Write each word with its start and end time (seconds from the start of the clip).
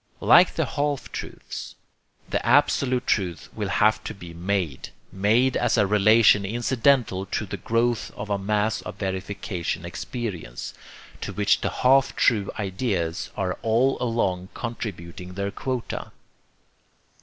Like 0.23 0.55
the 0.55 0.65
half 0.65 1.11
truths, 1.11 1.75
the 2.27 2.43
absolute 2.43 3.05
truth 3.05 3.49
will 3.53 3.69
have 3.69 4.03
to 4.05 4.15
be 4.15 4.33
MADE, 4.33 4.89
made 5.11 5.55
as 5.55 5.77
a 5.77 5.85
relation 5.85 6.43
incidental 6.43 7.27
to 7.27 7.45
the 7.45 7.57
growth 7.57 8.09
of 8.15 8.31
a 8.31 8.39
mass 8.39 8.81
of 8.81 8.95
verification 8.95 9.85
experience, 9.85 10.73
to 11.21 11.31
which 11.33 11.61
the 11.61 11.69
half 11.69 12.15
true 12.15 12.49
ideas 12.59 13.29
are 13.37 13.59
all 13.61 13.99
along 14.01 14.49
contributing 14.55 15.35
their 15.35 15.51
quota. 15.51 16.11